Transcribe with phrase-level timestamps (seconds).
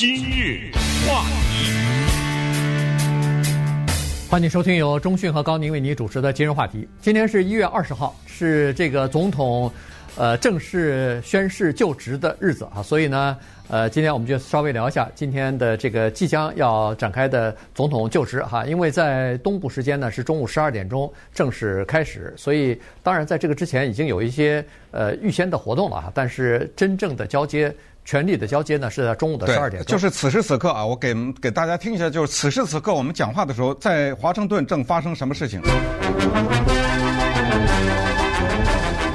[0.00, 0.70] 今日
[1.06, 1.66] 话题，
[4.30, 6.88] 欢迎收听由中讯和高宁为您主持的今日话题。
[7.02, 9.70] 今天是一月二十号，是这个总统
[10.16, 13.36] 呃正式宣誓就职的日子啊，所以呢。
[13.72, 27.72] 呃，今天我们就稍微聊一下今天的这个即将要展开的总统就职哈，因为在东部时间呢是中午十二点钟正式开始，所以当然在这个之前已经有一些呃预先的活动了哈，但是真正的交接、
[28.10, 29.92] 权力的交接呢是在中午的十二点钟。
[29.92, 35.62] 就是此时此刻啊，我给给大家听一下，就是此时此刻我们讲话的时候，在华盛顿正发生什么事情。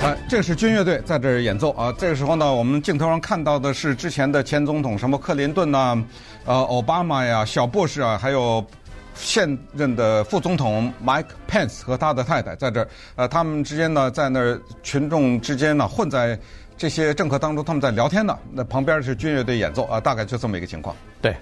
[0.02, 1.94] 呃，这是军乐队在这儿演奏啊。
[1.98, 6.02] 这个时候呢，我们镜头上看到的是之前的前总统，什么克林顿呐，
[6.46, 8.66] 呃，奥巴马呀，小布什啊，还有
[9.14, 12.88] 现任的副总统 Mike Pence 和他的太太在这儿。
[13.18, 16.40] 呃，他们之间呢，在那儿群众之间呢，混在
[16.78, 18.38] 这些政客当中，他们在聊天呢。
[18.52, 20.96] 那旁边是军乐队演奏啊，大概就这么一个情况。
[21.22, 21.36] 对，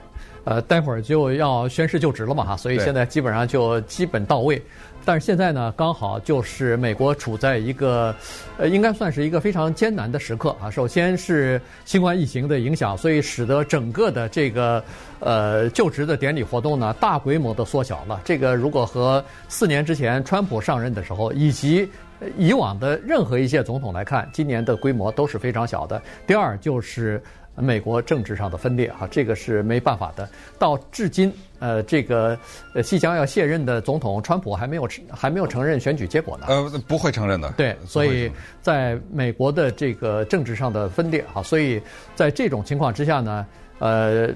[0.44, 4.62] 呃，待会儿就要宣誓就职了嘛哈，所以现在基本上就基本到位。
[5.06, 8.16] 但是现在呢，刚好就是美国处在一个，
[8.58, 10.70] 呃，应该算是一个非常艰难的时刻啊。
[10.70, 14.84] 首先是新冠疫情的影响，所以使得整个的这个
[15.20, 18.22] 呃就职的典礼活动呢，大规模的缩小了。
[18.24, 21.90] 这个如果和四年之前川普上任的时候，以及
[22.38, 26.02] 以往的任何一届总统来看，今年的规模都是非常小的。
[26.26, 27.22] 第二就是。
[27.56, 30.28] 美国政治上的分裂，哈，这个是没办法的。
[30.58, 32.38] 到至今，呃，这个
[32.74, 36.46] 呃，即将要卸任的总统川普还没有还没有承认选举结果呢。
[36.50, 37.52] 呃，不会承认的。
[37.58, 41.82] 对，所以在美国的这个政治上的分裂，哈，所以
[42.16, 43.46] 在这种情况之下呢，
[43.80, 44.30] 呃，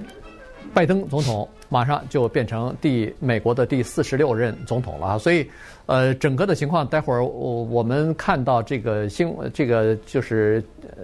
[0.74, 5.50] 拜登总统马上就变成第美国的第四十六任总统了，所以。
[5.88, 10.62] 呃，整个的情况，待会儿我我们看到这个新这个就是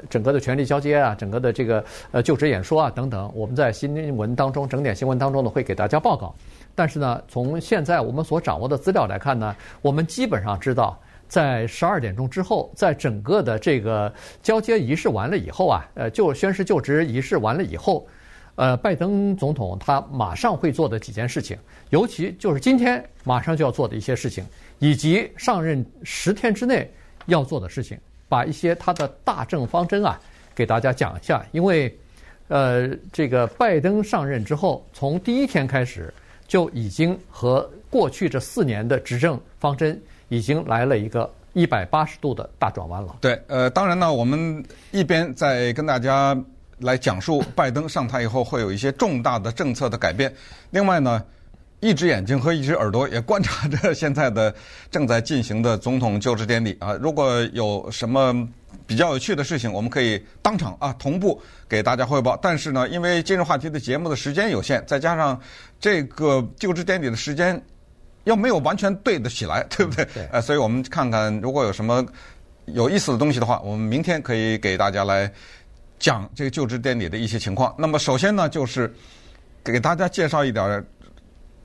[0.09, 6.36] 整个的权力交接啊，整个的这个呃就职演说啊等等，我们在新闻当中整点新闻当中呢会给大家报告。
[6.75, 18.05] 但是呢，从现在我们所掌握的资料来看呢，我们基本上知道，在十二点钟之后，在整个的这个交接仪式完了以后啊，呃，就宣誓就职仪式完了以后。
[18.55, 21.58] 呃，拜登总统他马上会做的几件事情，
[21.89, 24.45] 尤其就是今天马上就要做的一些事情，
[24.77, 26.87] 以及上任十天之内
[27.25, 27.97] 要做的事情，
[28.30, 30.19] 把一些他的大政方针啊
[30.53, 31.43] 给大家讲一下。
[31.52, 31.92] 因为，
[32.47, 36.13] 呃，这个拜登上任之后，从第一天开始
[36.47, 39.99] 就已经和过去这四年的执政方针
[40.30, 43.15] 已经来了一个一百八十度的大转弯了。
[43.19, 46.39] 对，呃，当然呢，我们一边在跟大家。
[46.80, 50.34] 来讲述拜登上台以后会有一些重大的政策的改变。
[50.72, 51.23] 另外呢，
[51.80, 54.54] 一只眼睛和一只耳朵也观察着现在的
[54.89, 56.94] 正在进行的总统就职典礼啊。
[56.94, 58.48] 如果有什么
[58.88, 62.38] 比较有趣的事情，我们可以当场啊同步给大家汇报。
[62.42, 65.40] 但是呢，因为今日话题的节目的时间有限，再加上
[65.80, 67.61] 这个就职典礼的时间
[68.23, 70.05] 又没有完全对得起来， 对不对？
[70.14, 70.26] 对。
[70.32, 72.05] 呃，所以我们看看如果有什么
[72.66, 75.32] 有意思的东西的话，我们明天可以给大家来。
[76.03, 77.73] 讲这个就职典礼的一些情况。
[77.77, 78.93] 那么首先呢，就是
[79.64, 80.86] 给大家介绍一点，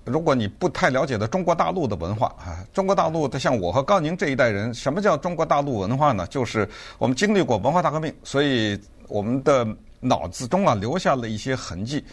[0.05, 6.25] 如果你不太了解的中国大陆的文化啊，中国大陆的像我和高宁这一代人，什么叫中国大陆文化呢？
[6.29, 9.67] 就是我们经历过文化大革命，所以我们的
[9.99, 12.05] 脑子中啊留下了一些痕迹。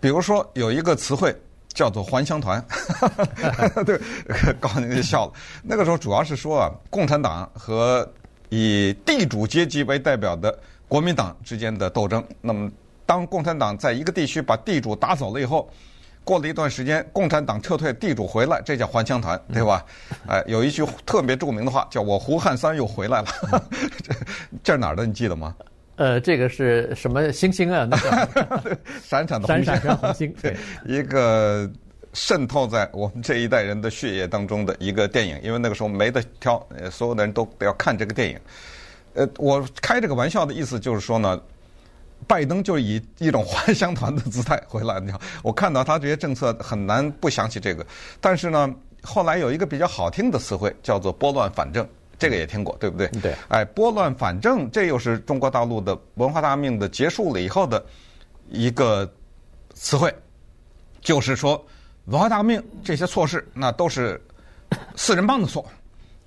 [0.00, 1.32] 比如说有一个词汇
[1.68, 2.60] 叫做“还乡团”，
[3.86, 4.00] 对，
[4.58, 5.32] 高宁就笑了。
[5.62, 8.04] 那个时候主要是说啊，共产党和
[8.48, 10.58] 以地主阶级为代表的。
[10.88, 12.70] 国民党之间的斗争，那么
[13.04, 15.68] 当共产党在一个地区把地主打走了以后，
[16.24, 19.84] 过了一段时间，共产党撤退，地主回来，这叫还乡团，对吧？
[20.28, 23.28] 哎，有一句特别著名的话，叫我胡汉三又回来了。
[24.02, 24.14] 这
[24.62, 25.06] 这是哪儿的？
[25.06, 25.54] 你记得吗？
[25.96, 27.84] 呃，这个是什么星星啊？
[27.90, 31.70] 那个闪闪的红闪闪的红星， 对，一个
[32.12, 38.38] 渗透在我们这一代人的血液当中的一个电影，因为那个时候没得挑，所有的人都都要看这个电影。
[39.16, 41.40] 呃，我开这个玩笑的意思就是说呢，
[42.26, 45.00] 拜登就以一种还乡团的姿态回来。
[45.00, 47.84] 你看，我看到他这些政策很难不想起这个。
[48.20, 48.70] 但是呢，
[49.02, 53.08] 后来有一个比较好听的词汇叫做“拨乱反正”，这个也听过，对不对？
[53.22, 53.34] 对。
[53.48, 57.82] 哎，拨乱反正，这又是中国大陆的文化大革命的结束了以后的
[58.50, 59.10] 一个
[59.72, 60.14] 词汇，
[61.00, 61.64] 就是说
[62.04, 64.20] 文化大革命这些错事，那都是
[64.94, 65.64] 四人帮的错。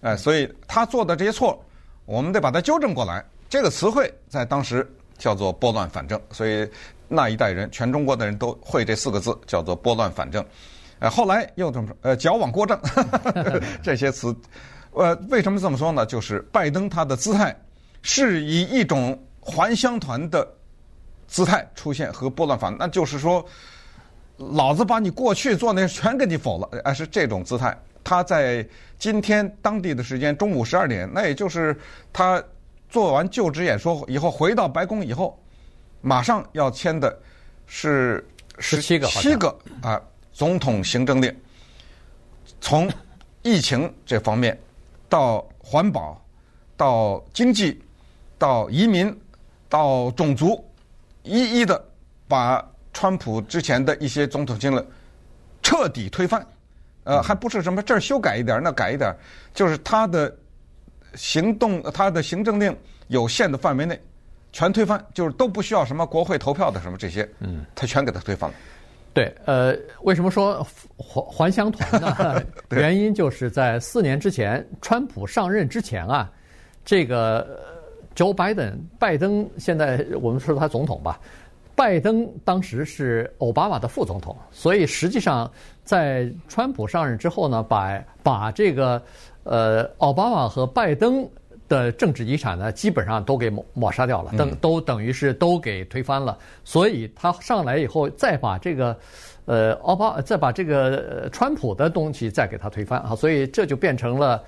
[0.01, 1.63] 哎，所以他做的这些错。
[2.09, 3.23] 我们得把它纠正过来。
[3.47, 4.87] 这个词汇在当时
[5.19, 6.67] 叫做“拨乱反正”，所以
[7.07, 10.43] 那一代人，全中国的人都会这四个字，叫做“拨乱反正”。
[10.97, 12.79] 呃，后来又这么说，呃，矫枉过正
[13.83, 14.35] 这些词，
[14.91, 16.03] 呃，为什么这么说呢？
[16.03, 17.55] 就是拜登他的姿态
[18.01, 20.47] 是以一种还乡团的
[21.27, 23.45] 姿态出现和拨乱反，那就是说，
[24.37, 27.77] 老子把你过去做那全给你否了，呃是这种姿态。
[28.09, 28.67] 他在
[28.97, 31.77] 今天当地的时间中午十二点，那也就是
[32.11, 32.43] 他
[32.89, 35.39] 做完就职演说以后回到白宫以后，
[36.01, 37.15] 马上要签的
[37.67, 38.27] 是
[38.57, 40.01] 十七个七个啊
[40.33, 41.31] 总统行政令，
[42.59, 42.91] 从
[43.43, 44.59] 疫情这方面
[45.07, 46.19] 到环保，
[46.75, 47.79] 到经济，
[48.39, 49.15] 到移民，
[49.69, 50.65] 到种族。
[51.21, 51.79] 一一的
[52.27, 54.83] 把川普之前的一些总统经历
[55.61, 56.43] 彻底推翻，
[57.09, 59.13] 呃，还不是什么这儿修改一点，那改一点，
[59.53, 60.33] 就是他的
[61.15, 62.75] 行动，他的行政令
[63.07, 63.99] 有限的范围内
[64.51, 68.55] 全推翻，就是都不需要什么国会投票的什么这些，嗯，他全给他推翻了。
[69.13, 70.65] 对，呃，为什么说
[70.97, 72.43] 还还乡团呢？
[72.71, 76.31] 原因就是在四年之前，川普上任之前啊，
[76.85, 77.67] 这个。
[78.15, 81.17] Joe Biden，拜登现在我们说他总统吧，
[81.73, 85.49] 拜登当时是奥巴马的副总统，所以实际上
[85.89, 89.01] 在川普上任之后呢，把把这个
[89.41, 91.27] 呃奥巴马和拜登
[91.67, 96.37] 的政治遗产呢，基本上都给抹抹杀掉了，等都等于是都给推翻了。
[96.63, 98.95] 所以他上来以后，再把这个
[99.45, 104.43] 呃奥巴再把这个川普的东西再给他推翻啊，所以这就变成了。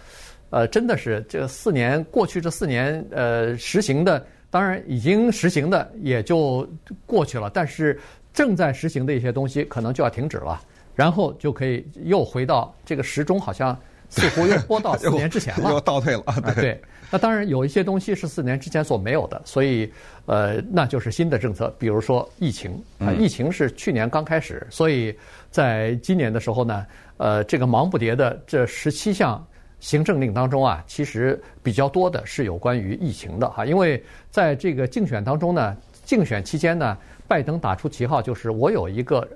[0.52, 6.68] 呃，真的是这四年过去，这四年呃实行的，当然已经实行的也就
[7.06, 7.98] 过去了，但是
[8.34, 10.62] 正在实行的一些东西可能就要停止了，
[11.02, 13.76] 然后就可以又回到这个时钟，好像
[14.10, 16.24] 似乎又拨到 四年之前了，又倒退了。
[16.54, 19.92] 对，对，那当然有一些东西是四年之前所没有的，所以
[20.28, 25.18] 呃，那就是新的政策，比如说疫情啊，疫情是去年刚开始，所以
[25.50, 26.86] 在今年的时候呢，
[27.18, 29.44] 呃，这个忙不迭的这十七项。
[29.82, 34.00] 行政令当中啊，其实比较多的是有关于疫情的哈，因为
[34.30, 35.76] 在这个竞选当中呢，
[36.06, 36.96] 竞选期间呢，
[37.28, 39.28] 拜登打出旗号，就是我有一个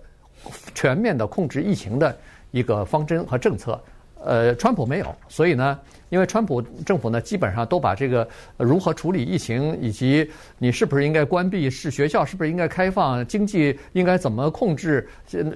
[0.73, 2.17] 全面的控制疫情的
[2.51, 3.79] 一个方针和政策。
[4.23, 8.27] 呃，川普没有，所以呢，因为川普政府呢，基本上都把这个
[8.57, 10.27] 如何处理疫情，以及
[10.57, 15.07] 你是不是应该关闭，是学校是不是应该开放，经济应该怎么控制，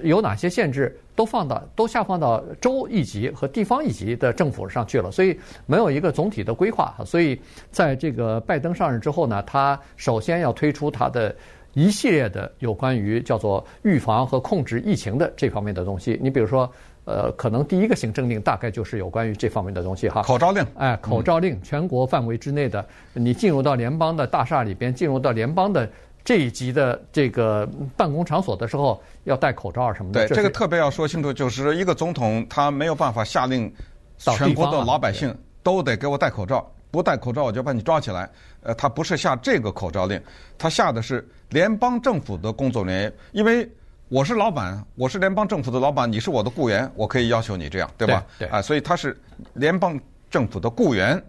[0.04, 5.36] 有哪些限制，都放到都下放到州一级和地方一级的政府上去了，所以
[5.66, 6.94] 没有一个总体的规划。
[7.04, 7.40] 所以
[7.72, 11.34] 在这个拜登上任之后呢，他首先要推出他的
[11.74, 16.18] 一系列的有关于叫做预防和控制疫情的这方面的东西。
[16.22, 16.70] 你比如说。
[17.06, 20.22] 呃，可能第一个行政令大概就是有关于这方面的东西哈。
[20.22, 25.90] 口罩令，哎，口罩令，全国范围之内的，你进入到联邦的大厦里边，进入到联邦的
[26.22, 30.28] 这一级的这个办公场所的时候，要戴口罩什么的。
[30.28, 33.72] 对，这个特别要说清楚，就是一个总统他没有办法下令，
[34.18, 35.34] 全国的老百姓
[35.64, 38.28] 都得给我戴口罩，不戴口罩我就把你抓起来。
[38.62, 40.20] 呃，他不是下这个口罩令，
[40.58, 43.68] 他下的是联邦政府的工作人员，因为。
[44.12, 48.26] 我是老板，我是联邦政府的老板，你是我的雇员，我可以要求你这样，对吧？
[48.40, 49.16] 对，对啊，所以他是
[49.52, 49.96] 联邦
[50.28, 51.22] 政府的雇员，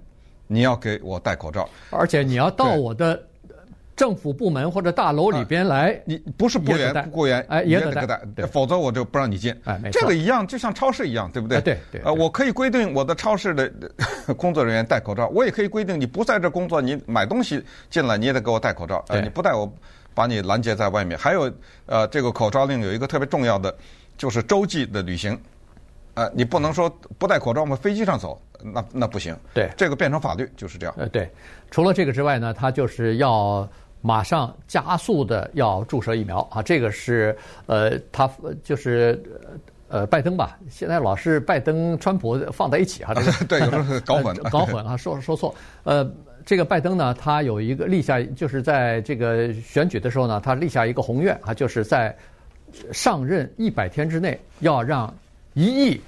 [0.48, 3.22] 你要给我戴口罩，而且你要到我的
[4.02, 9.56] 政府部门或者大楼里边来，啊、你不是雇员，雇员哎也得戴，否则我就不让你进。
[9.64, 11.60] 哎，这个一样，就像超市一样，对不对？
[11.60, 12.02] 哎、对对。
[12.02, 13.72] 呃，我可以规定我的超市的
[14.36, 19.06] 工作人员戴口罩，我也可以规定你不在这工作，你买东西进来你也得给我戴口罩。
[19.10, 19.72] 呃，你不戴我。
[20.14, 21.50] 把你拦截在外面，还有，
[21.86, 23.74] 呃，这个口罩令有一个特别重要的，
[24.18, 25.40] 就是洲际的旅行，
[26.16, 29.34] 呃，你不能说不戴口罩，我们飞机上走，那那不行。
[29.54, 30.94] 对，这个变成法律就是这样。
[30.98, 31.32] 呃，对，
[31.72, 33.66] 除了这个之外呢，他就是要
[34.02, 38.30] 马上加速的要注射疫苗啊，这个是呃，他
[38.64, 39.22] 就是
[39.88, 45.54] 呃，拜登吧，现在老是拜登、川普放在一起啊， 这个、对，有时候搞混， 搞混啊，说说错，
[45.84, 46.10] 呃。
[46.44, 52.14] 这个拜登呢，他有一个立下，就是在这个选举的时候呢，他立下一个宏愿啊，就是在
[52.92, 55.14] 上任一百天之内要让
[55.54, 56.02] 一亿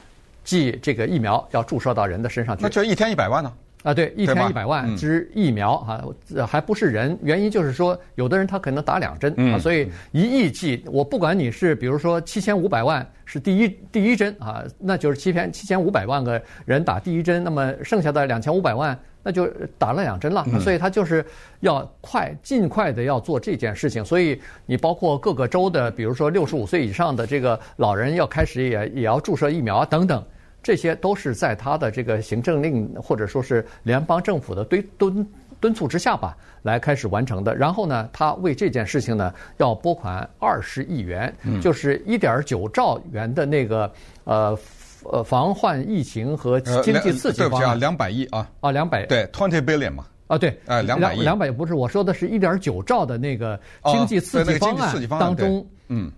[0.44, 2.64] 剂这个疫苗要注射到人的身上去。
[2.64, 3.50] 那就一天一百万呢？
[3.50, 6.06] 啊，对，一天一百万支疫苗啊，
[6.46, 7.18] 还不是人。
[7.24, 18.96] 原因就是说，有的人他可能打两针啊，所以一亿剂，我不管你是比如说七千五百万是第一第一针啊，那就是七千七千五百万个人打第一针，那么剩下的两千五百万。
[19.26, 19.48] 那就
[19.78, 21.26] 打了两针了，所以他就是
[21.62, 24.04] 要快、尽快的要做这件事情。
[24.04, 30.22] 所以你包括各个州的，比如说六十五岁以上的这个老人要开始也也要注射疫苗啊等等，
[30.64, 35.28] 这些都是在他的这个行政令或者说是联邦政府的敦敦
[35.60, 37.56] 敦促之下吧，来开始完成的。
[37.56, 43.92] 然后呢，他为这件事情呢要拨款二十亿元，就是一点九兆元的那个
[44.24, 44.58] 呃。
[45.12, 56.10] 呃，防患疫情和经济刺激方案，两百亿啊，啊，两百，对，twenty billion 嘛，啊，对，哎，两百亿，两百不是我说的是一点九兆的那个经济刺激方案当中，嗯。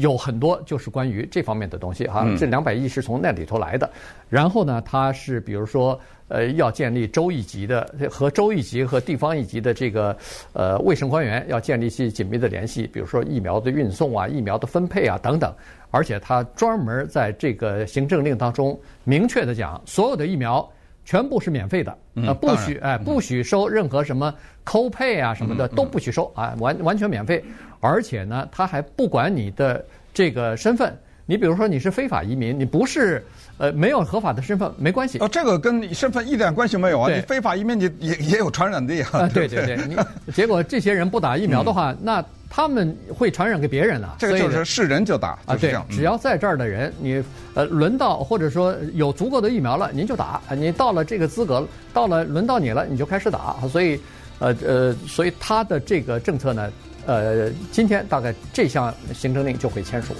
[0.00, 3.90] 有很多就是关于这方面的东西哈，这两百亿是从那里头来的。
[4.28, 10.16] 然后呢，它是比如说呃，要建立州一级的和州一级和地方一级的这个
[10.52, 15.52] 呃卫生官员要建立起紧密的联系，比如说疫苗的运送啊、疫苗的分配啊等等。
[15.90, 20.68] 而且它专门在这个行政令当中明确的讲，所有的疫苗
[21.04, 24.34] 全部是免费的，呃，不许哎，不许收任何什么
[24.64, 27.44] co-pay 啊什么的都不许收啊，完完全免费。
[27.80, 29.84] 而且呢，他还不管你的
[30.14, 30.96] 这个身份，
[31.26, 33.22] 你比如说你是非法移民，你不是
[33.58, 35.18] 呃没有合法的身份，没关系。
[35.18, 37.12] 哦，这个跟身份一点关系没有啊！
[37.14, 39.10] 你非法移民，你也也有传染力啊。
[39.12, 39.96] 啊，对对对，你
[40.32, 44.14] 结果这些人不打疫苗的话，嗯、那他们会传染给别人啊。
[44.16, 45.82] 这个就是是人就打，就是这样。
[45.82, 47.20] 啊、对，只要在这儿的人，你
[47.54, 50.40] 呃轮到或者说有足够的疫苗了，您就打。
[50.56, 53.56] 你到了这个资格，到了轮到你了，你就开始打。
[53.72, 53.98] 所以，
[54.38, 56.70] 呃呃，所以他的这个政策呢。
[57.06, 60.14] 呃，今天大概这项行政令就会签署。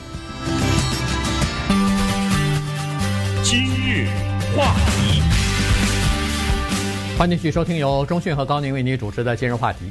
[3.42, 4.06] 今日
[4.54, 5.22] 话题，
[7.16, 9.90] 欢迎继续收听由中讯和高宁为您主持的今日话题。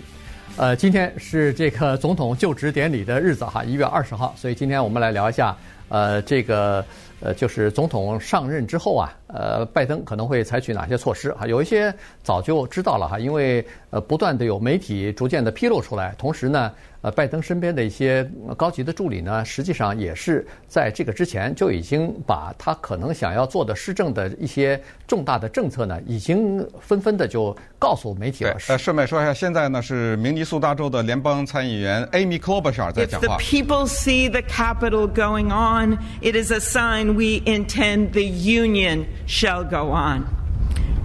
[0.55, 5.57] 呃，今天是这个总统就职典礼的日子哈，一月二十号，所以今天我们来聊一下，
[5.89, 6.85] 呃，这个
[7.21, 11.47] 呃，就是总统上任之后啊，呃，拜登可能会采取哪些措施哈？
[11.47, 16.71] 有一些早就知道了哈，因为呃，不断的有媒体逐渐的披露出来，同时呢。
[17.03, 18.25] 呃，拜登身边的一些
[18.55, 28.55] 高级的助理呢，实际上也是在这个之前就已经把他可能想要做的施政的一些重大的政策呢，已经纷纷的就告诉媒体了。
[28.69, 33.27] 呃，顺便说一下，现在呢是明尼苏达州的联邦参议员 Amy Klobuchar 在讲话。
[33.27, 39.03] If the people see the capital going on, it is a sign we intend the Union
[39.27, 40.23] shall go on.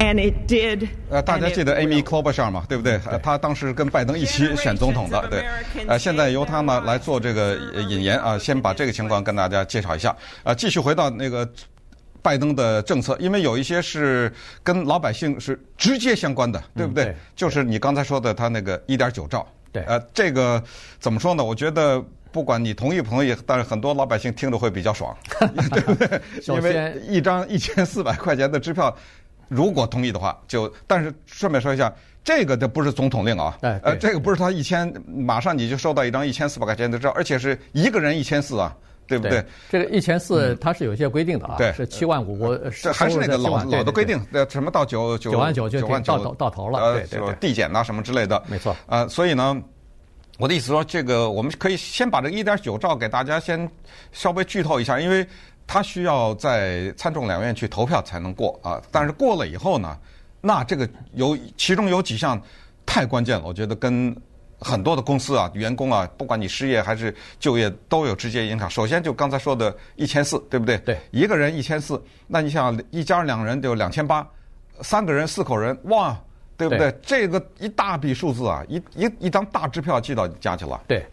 [0.01, 0.89] And it did.
[1.11, 3.01] 呃，大家记得 Amy Klobuchar 嘛，对不对？
[3.05, 5.45] 呃，他当时跟拜登一起选总统的，对。
[5.89, 7.57] 呃，现在由他呢来做这个
[7.89, 10.15] 引言啊，先把这个情况跟大家介绍一下。
[10.45, 11.47] 呃，继续回到那个
[12.23, 14.33] 拜登的政策，因为有一些是
[14.63, 17.05] 跟老百姓是直接相关的，对不对？
[17.05, 19.45] 嗯、对，就是你刚才说的他那个一点九兆。
[19.73, 19.83] 对。
[19.83, 20.63] 呃，这个
[21.01, 21.43] 怎么说呢？
[21.43, 26.21] 我觉得不管你同意不同意，但是很多老百姓听着会比较爽， 对不对？
[26.47, 28.95] 因为一张 一千四百块钱的支票。
[29.51, 31.91] 如果同意的话，就但是顺便说一下，
[32.23, 39.43] 这个的不是总统令啊，呃，这个不是他一千，马上你就收到一张一千四百块钱的账，而且是一个人一千四啊，对不对？
[39.71, 44.21] 这个一千四它是有一些规定的啊，对，是七万五，这还是那个老老的规定，
[44.51, 48.77] 什么到九九九万九就到头到头了，对对递减呐什么之类的，没错。
[48.87, 49.59] 呃，所以呢，
[50.39, 53.71] 我的意思说，这个我们可以先把这个一点九兆给大家先
[54.13, 55.27] 稍微剧透一下，因为。
[55.71, 59.99] 它需要在参众两院去投票才能过啊，但是过了以后呢，
[60.41, 62.41] 那这个有其中有几项
[62.87, 64.17] 太关键了，我觉得跟
[64.59, 68.71] 很多的公司啊、员工啊，不管你失业还是就业都有直接影响。
[68.71, 70.79] 首先就刚才说的一千四，对不对？
[70.79, 74.27] 对，一个人一千四，那你想一家两人就两千八，
[74.81, 76.19] 三个人四口人，哇，
[76.59, 76.91] 对不对？
[76.91, 80.79] 对这个一大笔数字啊，一一一张大支票寄到家去了。
[80.87, 81.07] 对，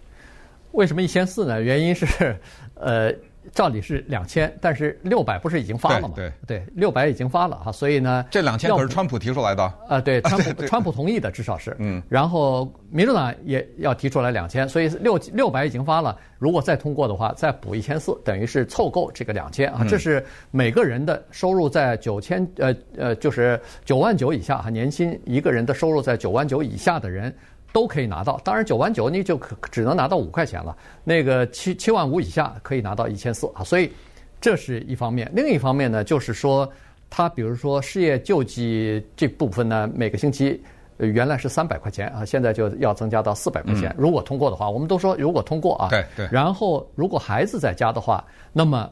[0.74, 1.62] 为什么一千四呢？
[1.62, 2.36] 原因是，
[2.74, 3.14] 呃。
[3.54, 6.14] 照理是两千，但是六百不是已经发了吗？
[6.16, 9.64] 对对，六百已经发了哈，所以呢，这两千可是川普提出来的。
[9.88, 27.34] 啊， 对，川普川普同意的至少是，嗯，然后民主党也要提出来两千，所以六六百已经发了，如果再通过的话，再补一千四，等于是凑够这个两千啊，这是每个人的收入在九千呃呃就是九万九以下哈，年薪一个人的收入在九万九以下的人。
[27.75, 30.74] 都可以拿到，当然九万九你就可只能拿到五块钱了。
[31.03, 33.91] 那个七七万五以下可以拿到一千四啊，所以
[34.39, 35.29] 这是一方面。
[35.36, 36.72] 另一方面呢，就是说
[37.10, 40.63] 他比如说失业救济这部分呢，每个星期
[41.00, 43.94] 原来是三百块钱啊，现在就要增加到四百块钱。
[43.98, 46.29] 如果通过的话，我们都说如果通过啊，对对。
[46.32, 48.89] 然后如果孩子在家的话，那么。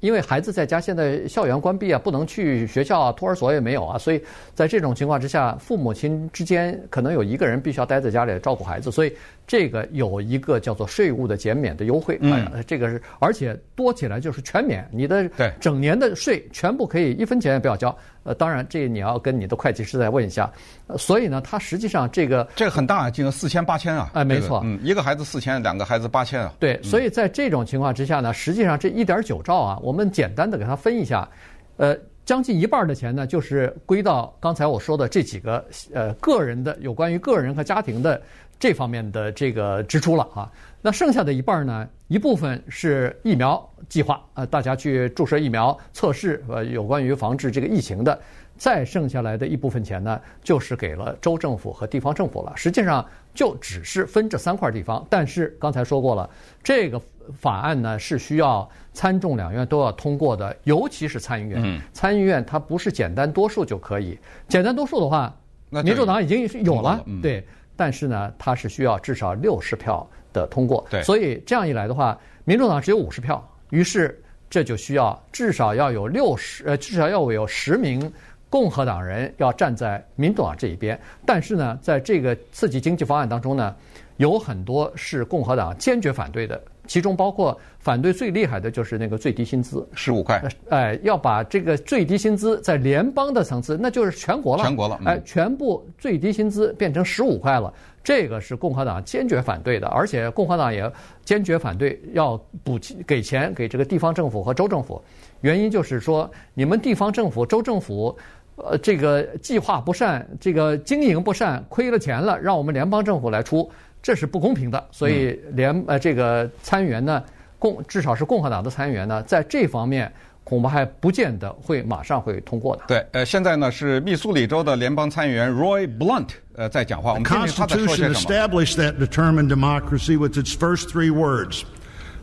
[0.00, 4.22] 因为孩子在家，现在校园关闭啊，不能去学校啊，托儿所也没有啊，所以
[4.54, 9.12] 在这种情况之下，父母亲之间可能有一个人必须要待在家里照顾孩子，所以
[9.46, 15.28] 这个有一个叫做税务的减免的优惠，嗯，这个是而且多起来就是全免，你的
[15.60, 17.96] 整年的税全部可以一分钱也不要交。
[18.26, 20.50] 呃，当然，这你要跟你的会计师再问一下。
[20.88, 24.10] 呃，所以呢，它实际上这个这个很大，金额四千八千啊！
[24.14, 26.52] 哎，没错，嗯，一个孩子四千，两个孩子八千啊。
[26.58, 31.28] 对，所以在这种情况之下呢，实际上这一点九兆啊，我们简单的给它分一下，
[31.76, 35.64] 呃，将近一半的钱呢，就是归到刚才我说的这几个
[35.94, 38.20] 呃个人的有关于个人和家庭的
[38.58, 40.50] 这方面的这个支出了啊。
[40.86, 48.16] 那剩下的一半呢，一部分是疫苗计划，呃，大家去注射疫苗测试，呃，有关于防治这个疫情的。
[48.56, 52.52] 再剩下来的一部分钱呢，就是给了州政府和地方政府了。
[52.54, 56.30] 实际上就只是分这三块地方，但是刚才说过了，
[56.62, 57.02] 这个
[57.36, 61.60] 法案呢是需要参众两院都要通过的，尤其是参议院。
[61.64, 64.16] 嗯、参议院它不是简单多数就可以，
[64.46, 65.36] 简单多数的话，
[65.68, 67.44] 民主党已经有了，嗯、对。
[67.78, 70.86] 但是呢，它是需要至少六十票的通过。
[70.90, 71.02] 对。
[71.02, 78.12] 所以这样一来的话，民主党只有五十票，于是这就需要至少要有六十，呃，至少要有十名。
[78.48, 83.74] 共和党人要站在民主党这一边，但是呢，在这个刺激经济方案当中呢，
[84.18, 90.40] 有很多是共和党坚决反对的，其中包括反对最厉害的就是那个最低薪资，十五块，
[90.70, 97.74] 哎，要把这个最低薪资在联邦的层次，那就是全国了，全国了，哎，全部最低薪资变成十五块了，
[98.06, 100.88] 这个是共和党坚决反对的，而且共和党也
[101.24, 105.02] 坚决反对要补给钱给这个地方政府和州政府，
[105.40, 108.16] 原因就是说你们地方政府、州政府。
[108.58, 113.70] 呃，这个计划不善，这个经营不善，亏了钱了，让我们联邦政府来出，
[114.00, 114.82] 这是不公平的。
[114.90, 117.22] 所以联呃这个参议员呢，
[117.58, 120.10] 共至少是共和党的参议员呢，在这方面
[120.45, 122.83] 恐怕还不见得会马上会通过的。
[122.87, 127.11] 对，呃，现在呢是密苏里州的联邦参议员 Roy Blunt 呃在讲话。
[127.11, 128.13] 我们听听他在说些什么。
[128.13, 131.63] The Constitution established that determined democracy with its first three words,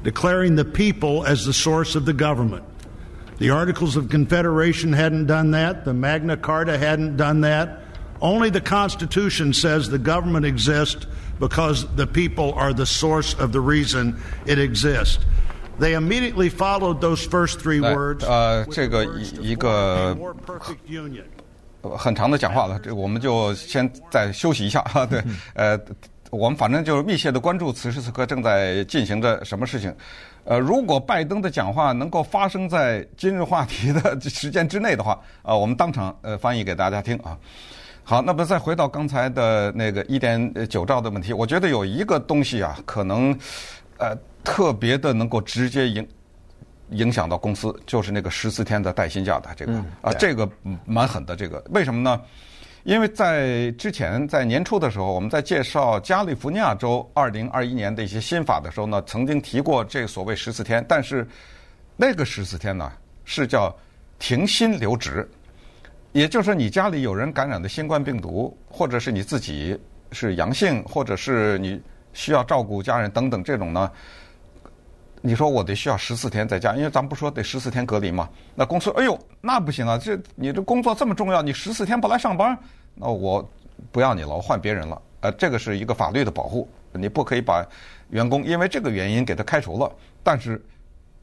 [0.03, 2.62] declaring the people as the source of the government.
[3.38, 5.85] The Articles of Confederation hadn't done that.
[5.85, 7.69] The Magna Carta hadn't done that.
[8.21, 11.07] Only the Constitution says the government exists
[11.38, 15.25] because the people are the source of the reason it exists.
[15.80, 18.25] They immediately followed those first three words.
[18.25, 20.15] 呃，这个一一个
[21.98, 25.03] 很长的讲话了，这我们就先再休息一下哈。
[25.10, 25.22] 对，
[25.56, 25.77] 呃，
[26.30, 29.94] 我们反正就是密切的关注此时此刻正在进行着什么事情。
[30.46, 37.36] 呃，如果拜登的讲话能够发生在今日话题的时间之内的话， 呃，我们当场呃翻译给大家听啊。
[38.06, 43.34] 好，那么再回到刚才的那个一点九兆的问题，我觉得有一个东西啊，可能
[44.04, 46.08] 呃特别的能够直接影
[46.90, 50.48] 影响到公司，就是那个十四天的带薪假的这个、嗯、啊，这个
[50.86, 51.36] 蛮狠的。
[51.36, 52.22] 这个为什么呢？
[52.84, 61.26] 因为在之前，在年初的时候，我们在介绍加利福尼亚州二零二一年的一些新法的时候呢，曾经提过这个所谓十四天，但是
[61.96, 62.92] 那个十四天呢
[63.24, 63.74] 是叫
[64.20, 65.26] 停薪留职，
[66.12, 69.80] 也就是说你家里有人感染的新冠病毒，或者是你自己
[70.12, 71.82] 是阳性，或者是你
[72.13, 73.91] 需要照顾家人等等这种呢，
[75.21, 78.30] 你说我得需要十四天在家，因为咱不说得十四天隔离嘛？
[78.56, 79.97] 那公司哎呦，那不行啊！
[79.97, 82.58] 这你这工作这么重要，你十四天不来上班，
[82.93, 83.49] 那我
[83.91, 85.02] 不要你了，我换别人了。
[85.21, 87.65] 呃，这个是一个法律的保护，你不可以把
[88.10, 89.89] 员工因为这个原因给他开除了。
[90.21, 90.62] 但是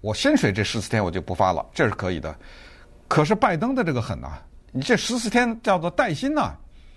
[0.00, 2.34] 我薪水这十四天我就不发了，这是可以的。
[3.06, 4.38] 可是拜登的这个狠呐，
[4.72, 6.54] 你这十四天叫做带薪呐，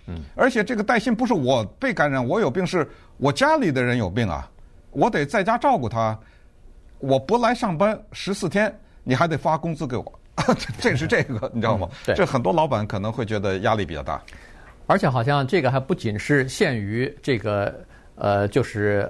[0.08, 2.88] 嗯，而且这个带薪不是我被感染，我有病，是
[3.18, 4.50] 我家里的人有病啊，
[4.92, 6.18] 我得在家照顾他。
[7.00, 10.20] 我不来上班十四天，你还得发工资给我，
[10.80, 11.88] 这是这个，你知道吗？
[11.92, 14.22] 嗯、对，这很多老板可能会觉得压力比较大。
[14.88, 17.74] 而且好像这个还不仅是限于这个，
[18.16, 19.10] 呃，就是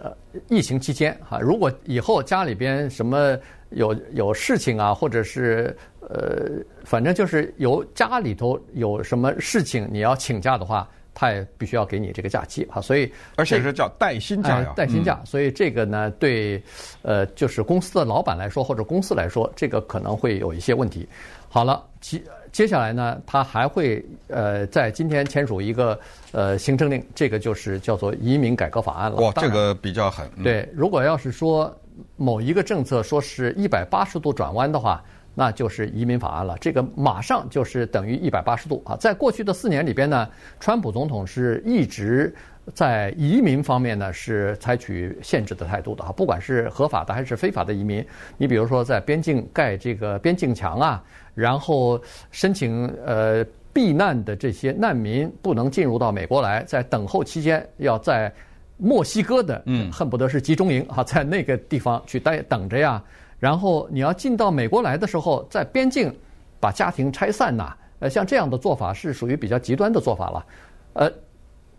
[0.49, 1.39] 疫情期间哈。
[1.39, 3.37] 如果以后家里边什么
[3.69, 5.75] 有有事情啊，或者是
[6.09, 10.87] 呃，反正就是有家里头有什么事情你要请假的话。
[11.15, 15.21] 他也必须要给你这个假期啊，所以而且是叫带薪假呀，带薪假。
[15.23, 16.59] 所以这个呢，对，
[17.03, 21.07] 呃，就是公司的老板来说或者公司来说，这个可能会有一些问题。
[21.47, 22.19] 好了，接
[22.51, 25.99] 接下来呢，他还会呃在今天签署一个
[26.31, 29.17] 呃行政令，这个就是叫做移民改革法案了。
[29.17, 30.27] 哇，这个比较狠。
[30.43, 31.71] 对，如果要是说
[32.17, 34.99] 某一个政策说是一百八十度转弯的话。
[35.35, 38.95] 那就是移民法案了，这个马上就是等于一百八十度啊！
[38.97, 42.33] 在过去的四年里边呢，川普总统是一直
[42.73, 48.05] 在移民方面呢是采取限制的态度的啊，不管是合法的还是非法的移民，
[48.37, 53.43] 你比如说在边境盖这个边境墙啊，然后申请呃
[53.73, 58.31] 避难的这些难民不能进入到美国来，在等候期间要在
[58.77, 63.01] 墨西哥的，嗯，恨不得是集中营啊，在那个地方去待等着呀。
[63.43, 66.17] 然后你要进到美国来的时候，在边境
[66.61, 70.45] 把家庭拆散呐，呃，像这样的做法是属于比较极端的做法了。
[70.93, 71.11] 呃，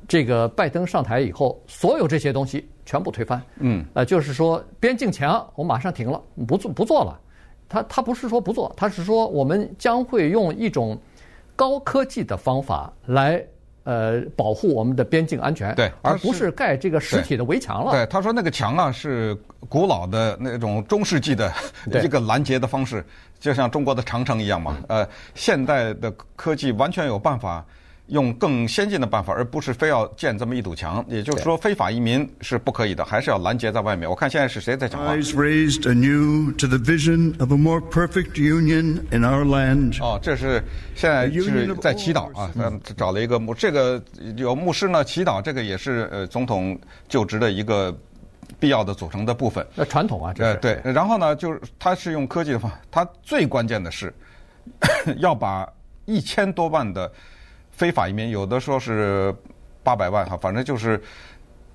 [0.07, 3.43] 这个拜登上台以后，所有这些东西全部推翻。
[3.61, 7.19] 嗯，呃，就是说边境墙我马上停了，不做不做了。
[7.67, 10.99] 他他不是说不做，他是说我们将会用一种
[11.57, 13.43] 高科技的方法来
[13.85, 17.93] 呃保护我们的边境安全，对而不是盖这个实体的围墙了。
[17.93, 19.37] 对，他说那个墙啊是
[19.69, 21.53] 古老的那种中世纪的
[22.03, 23.05] 一个拦截的方式，
[23.39, 24.77] 就像中国的长城一样嘛。
[24.89, 27.65] 呃，现代的科技完全有办法。
[28.09, 31.03] 用更先进的办法，而不是非要建这么一堵墙。
[31.09, 34.09] 也就是说，非法移民是不可以的，还是要拦截在外面。
[34.09, 39.99] 我看现在是谁在讲话？Eyes raised anew to the vision of a more perfect union in our land。
[40.03, 40.63] 哦，这是
[40.95, 44.03] 现在是在祈祷啊，嗯，找了一个牧，这个
[44.37, 47.97] 有牧师呢祈祷，这个也是呃总统就职的一个
[48.61, 49.67] 必要的组成的部分。
[49.75, 50.79] 那传统啊，这呃对。
[50.85, 54.13] 然后呢，就是他是用科技的方法，他最关键的是
[55.21, 55.67] 要把
[56.05, 57.11] 一千多万的。
[57.77, 59.35] 非法移民有的说是
[59.83, 61.03] 八百万哈，反正就是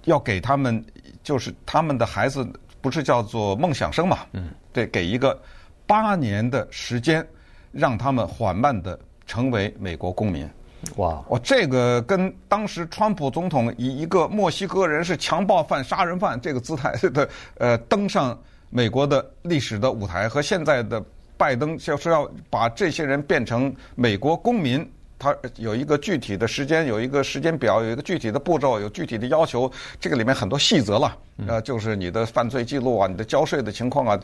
[0.05, 0.83] 要给他们，
[1.21, 2.47] 就是他们的孩子
[2.79, 4.19] 不是叫做梦想生嘛？
[4.31, 5.37] 嗯，对，给一个
[5.85, 7.25] 八年的时间，
[7.71, 10.49] 让他们缓慢的成为美国公民。
[10.95, 21.03] 哇，我这个跟当时川普总统以一个墨西哥人是强暴犯、杀人犯这个姿态的呃登上美国的历史的舞台，和现在的
[21.35, 24.89] 拜登就是要把这些人变成美国公民。
[25.19, 29.69] 他有一个具体的时间，有一个时间表，有一个具体的步骤，有具体的要求。
[29.99, 34.17] 这个里面很多细则了，呃，就是你的犯罪记录啊，你的交税的情况啊，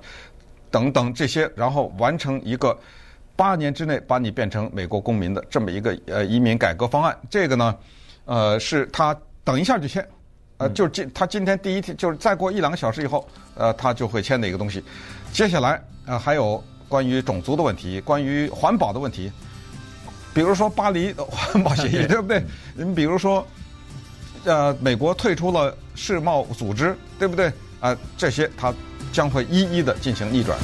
[0.72, 2.76] 等等这些，然后完成一个
[3.36, 7.14] 八年之内把你变成美国公民的这么一个呃移民改革方案。
[7.30, 7.78] 这个呢，
[8.24, 10.08] 呃，是他等一下就签，
[10.60, 14.82] 呃，就是今他今天第一天，就是再过一两个小时以后，呃，他就会签的一个东西。
[15.34, 19.30] 接下来呃还有关于种族的问题，关于环保的问题。
[20.36, 22.44] 比如说巴黎环保协议，对不对？
[22.76, 23.48] 你比如说，
[24.44, 27.50] 呃，美国退出了世贸组织，对不对？
[27.80, 28.74] 啊，这些它
[29.14, 30.60] 将会一一的进行逆转。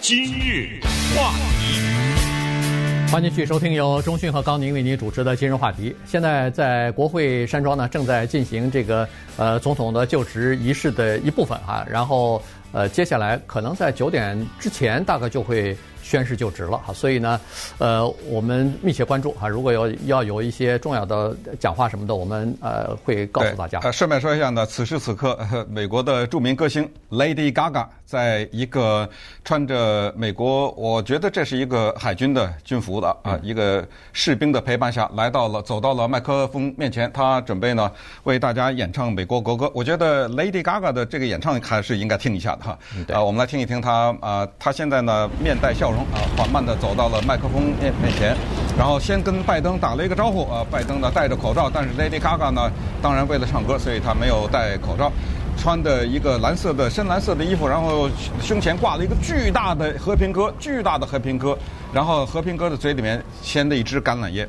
[0.00, 0.78] 今日
[1.16, 5.96] 话题，欢迎继续收听由中讯和高宁为您主持的今日话题。
[6.06, 15.76] 现在在国会山庄呢，正在进行这个呃总统的就职仪式的一部分啊，然后呃接下来可能在九点之前大概就会。
[16.04, 17.40] 宣誓就职了哈，所以呢，
[17.78, 23.80] 呃，我们密切关注哈，如果有要有一些重要的讲话什么的，我们呃会告诉大家。
[23.80, 29.08] 呃，顺便说一下呢，此时此刻， 美国的著名歌星 Lady Gaga 在一个
[29.44, 37.90] 穿着美国，我觉得这是一个海军的军服的啊，一个士兵的陪伴下来到了，走到了麦克风面前，他准备呢
[38.24, 39.72] 为大家演唱美国国歌。
[39.74, 42.78] 我觉得 Lady Gaga 的这个演唱还是应该听一下的哈。
[43.12, 48.36] 啊，我们来听一听他啊，他现在呢面带笑啊，缓慢地走到了麦克风面面前，
[48.78, 50.48] 然后先跟拜登打了一个招呼。
[50.50, 52.70] 啊，拜登呢戴着口罩，但是 Lady Gaga 呢，
[53.02, 55.10] 当然为了唱歌，所以他没有戴口罩，
[55.56, 58.08] 穿的一个蓝色的深蓝色的衣服，然后
[58.40, 61.56] 胸前挂了一个巨大的和平鸽，巨大的和平鸽，
[61.92, 64.48] 然后和平鸽的嘴里面衔着一支橄榄叶。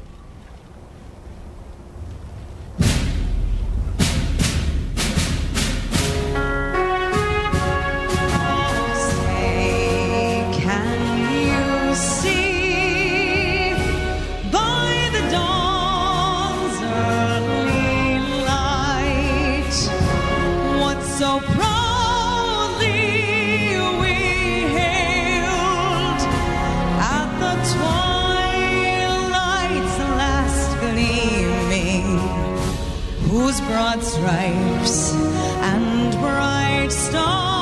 [33.61, 37.54] broad stripes and bright stars.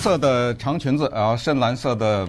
[0.00, 2.26] 色的长裙子，然后深蓝色的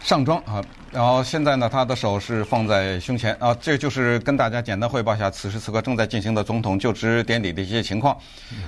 [0.00, 8.16] 上装啊，然后现在呢，他的手是放在胸前啊，这就是跟大家简单汇报一下此时此刻正在进行的总统就职典礼的一些情况。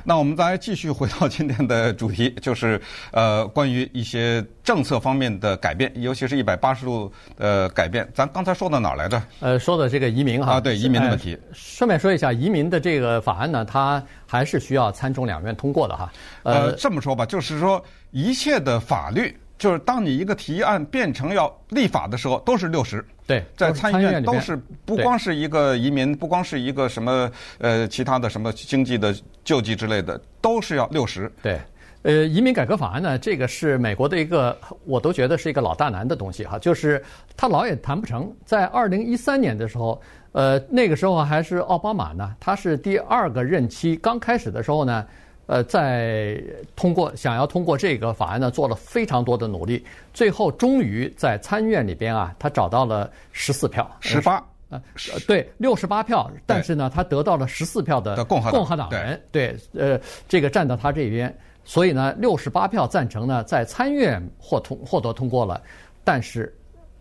[0.05, 2.81] 那我们再继续回到今天的主题，就是
[3.12, 8.07] 呃，关于一些政策方面的改变，尤其是一百八十度呃改变。
[8.14, 9.20] 咱刚才说到哪儿来着？
[9.40, 11.37] 呃，说的这个移民哈啊，对移民的问题。
[11.55, 16.12] 顺便说一下，移民的这个法案呢，它还是需要参众两院通过的哈。
[16.44, 17.83] 呃，这么说吧，就是说
[18.14, 19.37] 一切的法律。
[19.57, 23.03] 就是当你一个提案变成要立法的时候，都是六十。
[23.24, 31.33] 对，在参议院都是不光是一个移民，不光是一个什么呃其他的什么经济的救济之类的，都是要六十。
[31.40, 31.59] 对，
[32.03, 37.03] 呃，移民改革法案呢，这个是美国的一个，我都觉得是一个老大难的东西哈，就是
[37.37, 38.31] 他老也谈不成。
[38.44, 45.07] 在二零一三年的时候，呃，那个时候还是奥巴马呢，他是第二个任期刚开始的时候呢。
[45.46, 46.42] 呃，在
[46.74, 54.83] 通过想要通过这个法案呢，做了非常多的努力，最后终于在参院里边啊，他找到了十四票，十八呃，
[55.26, 65.61] 对，六十八票，但是呢，他得到了十四票的共和党人，对，呃，这个站到他这边，所以呢，六十八票赞成呢，在参院获通获得通过了，
[66.02, 66.52] 但是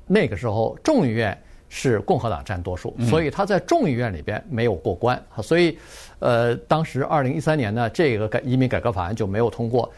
[0.05, 1.37] 那个时候众议院。
[1.75, 5.75] 是共和党占多数，所以他在众议院里边没有过关，所以，
[6.19, 9.91] 呃，当时二零一三年呢，这个改移民改革法案就没有通过。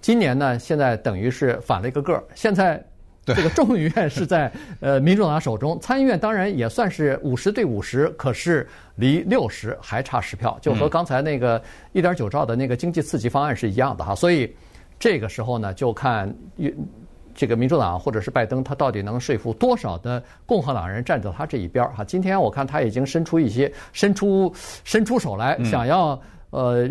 [0.00, 2.84] 今年呢，现在等于是反了一个个儿，现在
[3.24, 14.52] 这个众议院是在呃民主党手中，参议院当然也算是五十对五十，可是离六十还差十票，就和刚才那个一点九兆的那个经济刺激方案是一样的哈，所以
[14.98, 16.34] 这个时候呢，就看
[17.34, 22.04] 这个民主党或者是拜登，他到底能说服多少的共和党人站到他这一边儿哈？
[22.04, 24.52] 今天我看他已经伸出一些伸出
[24.84, 26.86] 伸出手来，想要呃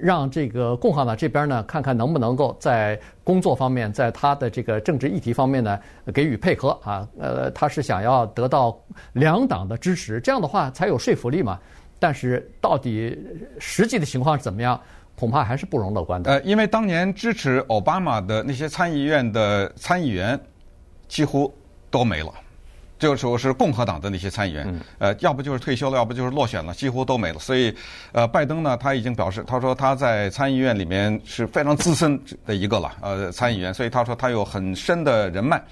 [0.00, 5.78] 让这个共和党这边呢，看看能不能够在工作方面，在他的这个政治议题方面呢
[6.12, 7.08] 给予配合啊。
[7.18, 8.76] 呃，他是想要得到
[9.12, 11.58] 两党的支持，这样的话才有说服力嘛。
[12.00, 13.16] 但是到底
[13.58, 14.78] 实际的情况是怎么样？
[15.16, 16.32] 恐怕还是不容乐观的。
[16.32, 20.38] 呃，因为当年支持奥巴马的那些参议院的参议员
[21.08, 21.52] 几乎
[21.90, 22.32] 都没了，
[22.98, 27.38] 就是说是共和党的那些参议员，呃，要不就是退休了，要不就是落选了，几乎都没了。
[27.38, 27.74] 所以，
[28.12, 35.62] 呃，拜登呢，他已经表示，他说他在参议院里面是非常资深的一个了，呃，参议员，所以他说他有很深的人脉。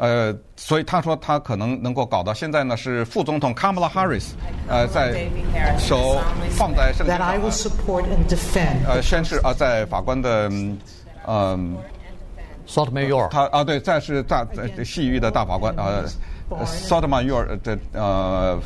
[0.00, 4.34] 呃，所以他说他可能能够搞到现在呢，是副总统卡马拉哈里斯，
[4.66, 5.28] 呃，在
[5.78, 7.28] 手放在圣经上，
[8.88, 10.50] 呃，宣誓啊，在法官的
[11.26, 11.76] 嗯
[12.66, 16.02] ，Sotomayor，他啊，对，在是大在西域的大法官啊
[16.64, 18.58] ，Sotomayor 的呃，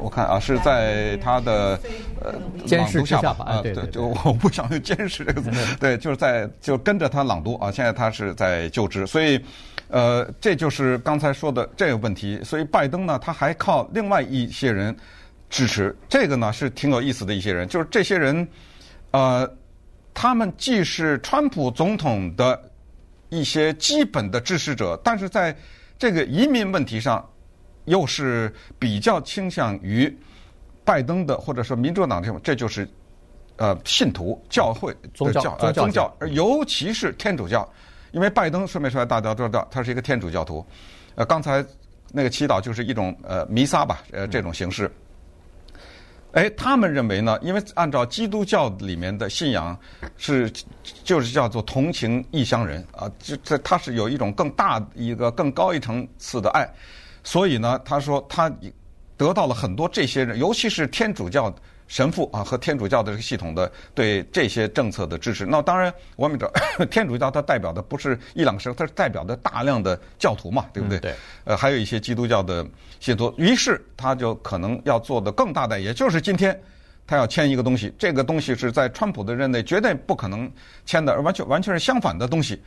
[0.00, 1.80] 我看啊是在他的
[2.22, 2.34] 呃
[2.68, 9.42] 监视下吧，啊，对，就我不想用监视这个词，对，就是在就跟着他朗读啊，现在他是在就职，所以。
[9.90, 14.96] 呃，这就是刚才说的这个问题，所以拜登呢，他还靠另外一些人
[15.48, 15.94] 支持。
[16.08, 18.46] 这个呢是挺有意思的一些人，就是这些人，
[19.10, 19.52] 呃，
[20.14, 22.60] 他们既是川普总统的
[23.30, 25.56] 一些基本的支持者，但是在
[25.98, 27.28] 这个移民问题上，
[27.86, 30.16] 又是比较倾向于
[30.84, 32.88] 拜登的，或者说民主党这种，这就是
[33.56, 37.68] 呃信徒教会宗教呃宗教，尤其是天主教。
[38.12, 40.64] 因为拜登顺便说来，大家都知道他是一个天主教徒。
[41.14, 41.64] 呃，刚才
[42.12, 44.90] 那个祈祷就是一种呃弥撒吧，呃这种形式。
[46.32, 49.78] 哎，他们认为呢，因为按照基督教里面的信仰
[50.16, 50.50] 是
[51.02, 56.68] 就是叫做同情异乡人啊，这这他是有一种更大一个更高一层次的爱，
[57.24, 58.50] 所以呢，他说他
[59.16, 61.54] 得到了很多这些人，尤其是天主教。
[61.90, 65.44] 神父啊，和天主教的这个系统的对这些政策的支持。
[65.44, 66.52] 那当然，我们知道
[66.86, 70.98] 天主教它代表的不是一两个神，它是代表的大量的教徒嘛，对不对？
[70.98, 71.14] 嗯、对。
[71.46, 72.64] 呃，还有一些基督教的
[73.00, 76.56] 信徒，于是他就可能要做的更大的，也就是今天
[77.08, 80.48] 他要签一个东西，这个东西是在川普的任内绝对不可能
[80.86, 82.62] 签的，而完全完全是相反的东西，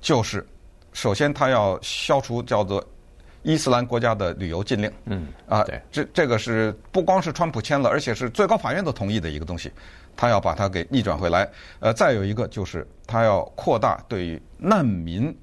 [0.00, 0.46] 就是
[0.92, 2.80] 首先他要消除叫做。
[3.42, 9.70] 伊斯兰国家的旅游禁令，嗯啊，这这个是不光是川普签了，而且是最高法院都同意的一个东西，
[10.16, 11.48] 他要把它给逆转回来。
[11.80, 15.36] 呃，再有一个就是他要扩大对于难民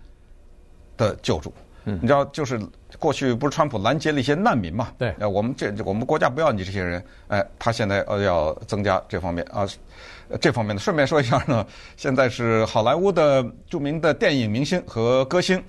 [0.96, 1.54] 的救助。
[1.86, 2.60] 嗯，你知道，就是
[2.98, 4.94] 过去不是川普拦截了一些难民嘛？
[4.98, 9.66] 对，呃，我们这我们国家不要你这些人，哎，他现在呃要增加这方面啊，
[10.40, 10.82] 这方面的。
[10.82, 11.66] 顺便说一下呢，
[11.98, 15.62] 现在是好莱坞的著名的电影明星和歌星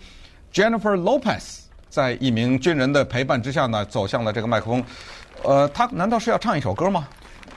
[0.53, 1.60] Jennifer Lopez。
[1.90, 4.83] 在一名军人的陪伴之下呢，走向了这个麦克风。
[5.42, 7.07] 呃，他难道是要唱一首歌吗？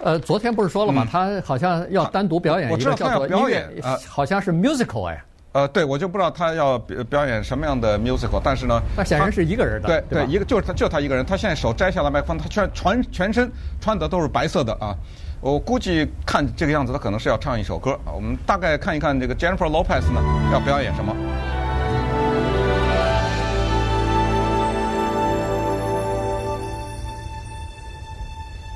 [0.04, 1.04] 呃，昨天不是说了吗？
[1.06, 3.70] 嗯、他好像要单独表演一个叫做音乐，我知道他表演，
[4.10, 5.24] 好像是 musical 哎。
[5.54, 11.24] 呃，对，我就不知道他要表表演什么样的 musical，但是呢，那显然是一个人的，对对，一个就是他，就他一个人。
[11.24, 14.96] 他现在手摘下了麦克风，他全全全身穿的都是白色的啊。
[15.40, 18.12] 我估计看这个样子，他可能是要唱一首歌啊。
[18.16, 20.20] 我们大概看一看这个 Jennifer Lopez 呢
[20.52, 21.16] 要表演什么。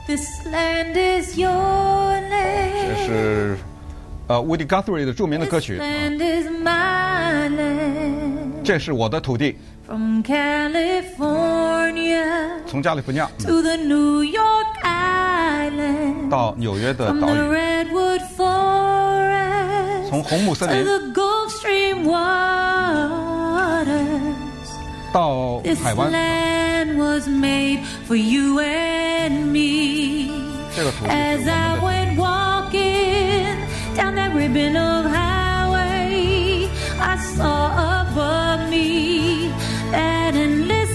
[0.07, 2.95] This land is your land.
[2.95, 3.57] 这是
[4.27, 5.77] 呃 Woody Guthrie 的著名的歌曲。
[5.77, 8.63] This land is my land.
[8.63, 11.11] 这是我的土地，From California
[12.65, 16.29] 从加利福尼亚 to the New York Island.
[16.29, 23.87] 到纽约的 From 岛 the 屿，Redwood Forest 从红木森 to 林 the Gulf Stream waters.
[25.11, 26.66] 到海湾，land
[26.97, 30.29] was made for you and me.
[31.05, 33.55] As I went walking
[33.95, 39.49] down that ribbon of highway, I saw above me
[39.91, 40.86] that endless.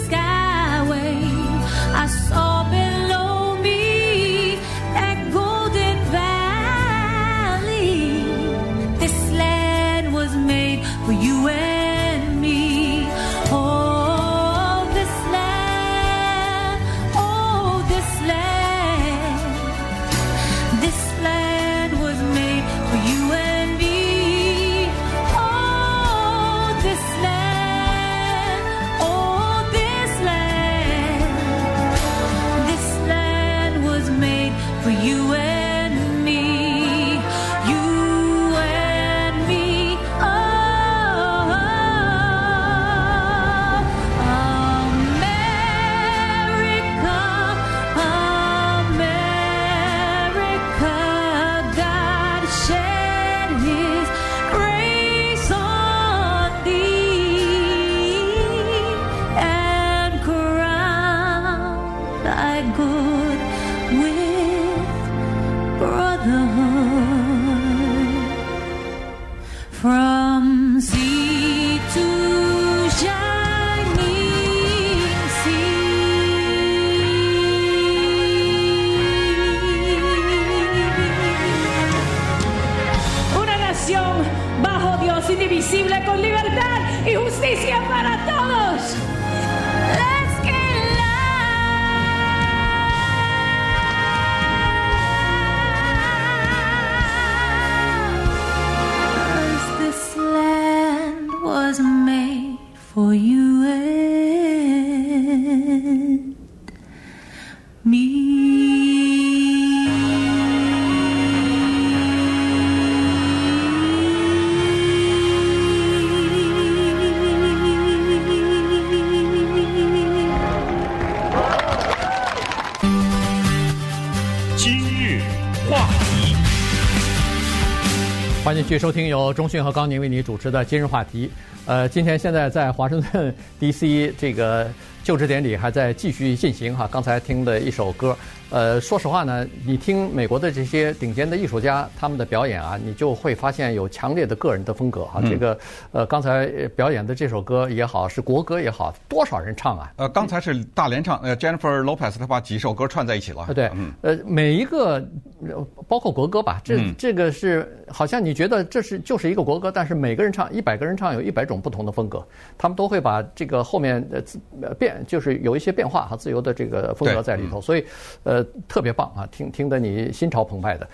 [128.72, 131.30] 续收听由中讯和高宁为你主持的今日话题。
[131.66, 134.14] 呃，今天现在在华盛顿 D.C.
[134.16, 134.66] 这个
[135.04, 136.88] 就职典礼还在继续进行哈。
[136.90, 138.16] 刚才听的一首歌，
[138.52, 145.22] 呃，说实话呢，你听美国的这些顶尖的艺术家他们的表演啊，你就会发现有强烈的个人的风格哈。
[145.22, 145.58] 这个
[145.90, 149.90] 呃，刚才表演的这首歌也好，是国歌也好，多少人唱啊？
[149.96, 153.40] 呃，刚才是大连唱，呃，Jennifer Lopez 她把几首歌串在一起了。
[153.44, 155.02] 啊，对，嗯，呃，每一个
[155.48, 162.22] 呃包括国歌吧，这嗯这个是好像你觉得这是就是一个国歌，但是每个人唱一百个人唱有一百种不同的风格，
[162.58, 167.84] 他们都会把这个后面呃自呃变，就是有一些变化和自由的这个风格在里头，所以
[168.24, 170.88] 呃特别棒啊，听听得你心潮澎湃的。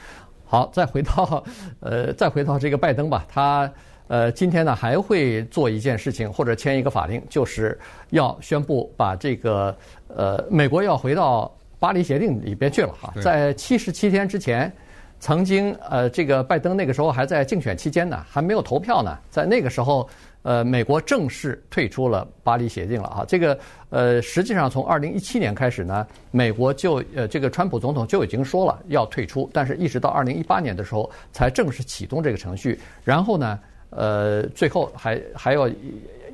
[0.44, 1.44] 好，再回到
[1.80, 3.70] 呃再回到这个拜登吧，他。
[4.11, 13.12] 呃，今天呢还会做一件事情，或者签一个法令，就是要宣布把这个呃美国要回到巴黎协定里边去了哈。
[13.20, 14.72] 在七十七天之前，
[15.20, 20.08] 曾经呃这个拜登那个时候还在竞选期间呢，还没有投票呢，在那个时候。
[20.48, 23.22] 呃，美国正式退出了巴黎协定了哈。
[23.28, 23.58] 这个
[23.90, 32.80] 呃，实际上从二零一七年开始呢，美国就呃这个川普总统就已经说了要退出，但是一直到二零一八年的时候才正式启动这个程序。
[33.04, 33.58] 然后呢，
[33.90, 35.74] 呃，最后还还要一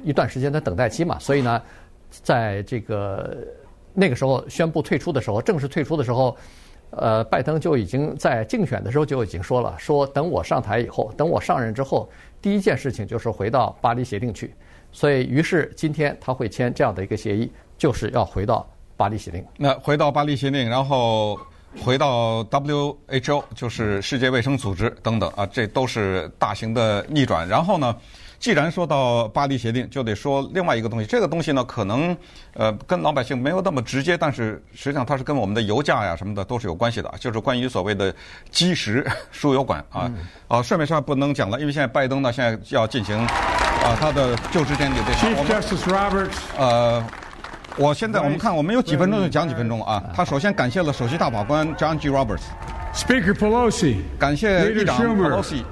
[0.04, 1.60] 一段时间的等待期嘛，所以呢，
[2.08, 3.36] 在这个
[3.92, 6.36] 那个时候宣布退出的时候，正式退出的时候。
[6.96, 12.08] 呃，拜登就已经在竞选的时候就已经说了，说等我上台以后，等我上任之后，
[12.44, 14.54] 第一件事情就是回到巴黎协定去。
[14.92, 18.68] 所以，于是今天他会签这样的一个协议，就是要回到
[18.98, 19.42] 巴黎协定。
[19.56, 21.40] 那回到巴黎协定，然后
[21.82, 27.48] 回到 WHO，就是世界卫生组织等等啊，这都是大型的逆转。
[27.48, 27.96] 然后呢，
[28.44, 31.06] 既然说到巴黎协定，就得说另外一个东西。
[31.06, 32.14] 这个东西呢，可能
[32.52, 38.14] 呃跟老百姓没有那么直接，但是实际上它是跟我们的油价呀什么的都是有关系的，就是关于所谓的
[38.50, 40.12] 基石输油管啊。
[40.46, 44.96] 啊，顺便说不能讲了，因为现在拜登呢现在要进行啊他的就职典礼。
[45.06, 46.36] 对 Chief Justice Roberts。
[46.58, 47.02] 呃，
[47.78, 50.04] 我现在我们看我们有几分钟就讲几分钟啊。
[50.14, 52.10] 他首先感谢了首席大法官 John G.
[52.10, 52.42] Roberts。
[52.94, 54.00] Speaker Pelosi。
[54.18, 55.62] 感谢议长 Pelosi。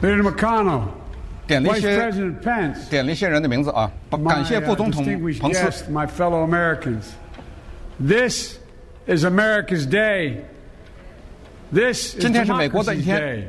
[0.00, 1.01] Leader McConnell。
[1.51, 3.89] 点了一些 Vice President Pence，点了一些人的名字啊，
[4.27, 5.03] 感谢副总统
[5.39, 5.85] 彭斯。
[5.91, 7.11] My fellow Americans,
[7.99, 8.57] this
[9.07, 10.37] is America's day.
[11.71, 13.47] This is 今天是美国的一天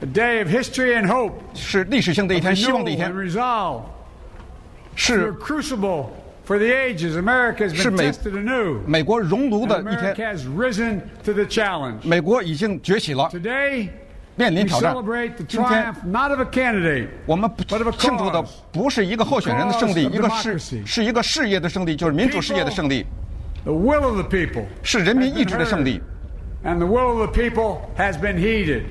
[0.00, 1.32] A day of history and hope.
[1.54, 3.82] 是历史性的一天，希望的一天 And。resolve.
[4.96, 6.06] 是 Through a crucible
[6.46, 8.78] for the ages, America has 是 been 美 tested anew.
[8.86, 11.98] 美国熔炉 And 的一 America 天， has risen to the challenge.
[12.04, 13.88] 美国已经崛起了， Today,
[14.39, 14.95] 面临挑战。
[15.45, 23.05] 今天 triumph not of a candidate, 我们 but of a 庆祝的不是一个候选人的胜利一个是是一个事业的胜利，就是民主事业的胜利
[23.65, 24.63] ，The will of the people.
[24.81, 26.01] 是人民意志的胜利。
[26.63, 28.83] And the will of the people has been heeded.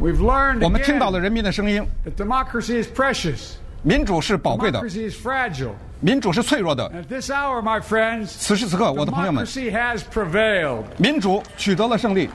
[0.00, 3.56] We've learned 我们听到了人民的声音，that democracy is precious.
[3.82, 5.72] 民主是宝贵的，Democracy is fragile.
[6.00, 6.90] 民主是脆弱的。
[6.90, 10.84] At this hour, my friends, 此时此刻，我的朋友们，democracy has prevailed.
[10.96, 12.30] 民主取得了胜利。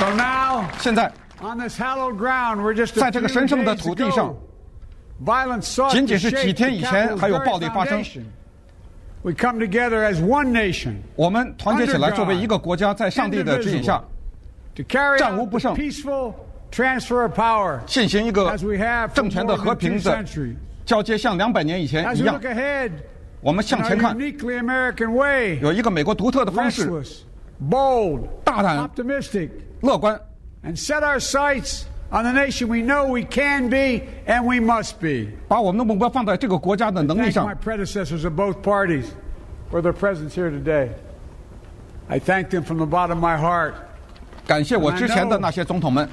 [0.00, 1.12] so now 现在
[2.94, 4.34] 在这个神圣的土地上
[5.90, 8.02] 仅仅是几天以前还有暴力发生。
[9.22, 14.02] wecome together as one nation 我们团结起来作为一个国家在上帝的指引下
[15.18, 15.74] 战无不胜。
[15.74, 16.32] peaceful
[16.72, 18.56] transfer power 进行一个
[19.12, 20.24] 政权的和平的
[20.86, 22.40] 交接像两百年以前一样。
[23.42, 24.16] 我们向前看
[25.60, 26.90] 有一个美国独特的方式
[27.59, 29.49] bold, 大胆、 optimistic,
[29.81, 30.19] 乐观，
[30.63, 34.99] and set our sights on the nation we know we can be and we must
[34.99, 35.29] be.
[35.47, 39.05] 把我们的目标放在这个国家的能力 Thank 上 my。predecessors of both parties
[39.71, 40.89] for their presence here today.
[42.07, 43.73] I thank them from the bottom of my heart.
[44.45, 46.07] 感谢我之前的那些总统们。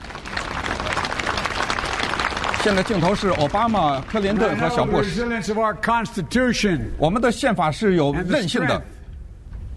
[2.62, 5.11] 现在镜头是奥巴马、克林 And 顿 I 和 know 小 the 布什。
[5.27, 8.81] resilience of our Constitution 我们的宪法是有 and the 韧性的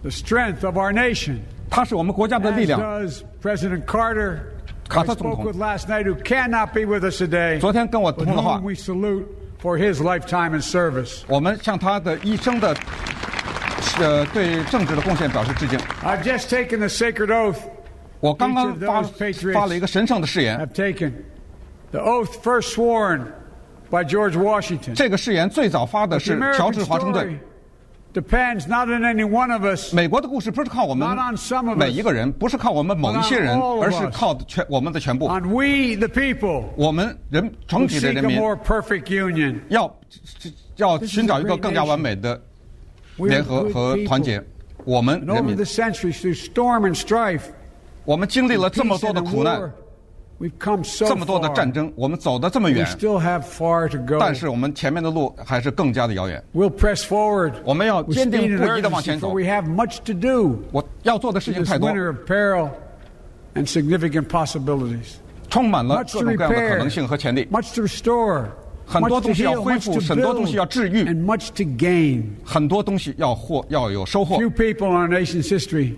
[0.04, 1.39] strength,，the strength of our nation.
[1.71, 2.81] 它是我们国家的力 As 量。
[2.81, 4.41] does President Carter,
[4.89, 7.61] who 卡 I 特总 spoke 统 with last night, who cannot be with us today,
[7.61, 9.25] 昨天跟我 but 通了话 whom，we salute
[9.62, 11.23] for his lifetime in service.
[11.29, 12.77] 我们向他的一生的
[14.01, 15.79] 呃对政治的贡献表示致敬。
[16.03, 17.59] I've just taken the sacred oath,
[18.18, 21.12] 我刚刚 Each of 发 those patriots 发了一个神圣的誓言，have taken
[21.93, 23.27] the oath first sworn
[23.91, 24.95] by George Washington.
[24.95, 27.39] 这个誓言最早发的 The 是乔 American 治华盛顿 story。
[28.13, 31.09] Depends not on any one of us, 美国的故事不是靠我们.
[31.77, 35.27] 每一个人，不是靠我们某一些人而是.靠全我们的全部。
[35.27, 39.61] on we the people 我们人整体的人 a 民 more perfect union.
[39.69, 39.95] 要
[40.77, 42.41] 要寻找一个更加.完美的
[43.17, 44.43] 联合和.团结。
[44.85, 47.43] 我们人民 the，centuries, through storm and strife,
[48.07, 49.61] 我们经历了这么多的苦难
[51.08, 51.56] 这么多的 far.
[51.56, 54.18] 战争，我们走得这么 We 远， still have far to go.
[54.20, 56.43] 但是我们前面的路还是更加的遥远。
[56.54, 59.30] We'll press forward 我们要 with 坚 speed 定 and 不移地往 urgency, 前 for 走。
[59.34, 62.70] we have much to do 我要做的事情 this 太多， winter of peril
[63.56, 65.16] and significant possibilities.
[65.50, 67.46] 充满了 Much 各 to 种各样的可 repair, 能性和潜力。
[67.50, 68.46] much to restore,
[68.86, 71.64] 很多 much to 东西要 heal, 恢 much 复， to 很多东西要 build, 治愈， and much to
[71.64, 72.24] gain.
[72.43, 74.36] 很多东西要获要有收获。
[74.38, 75.96] Few people in our nation's history